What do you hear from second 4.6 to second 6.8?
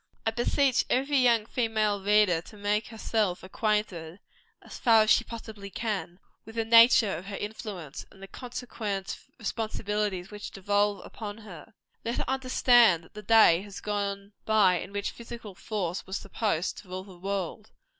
as far as she possibly can, with the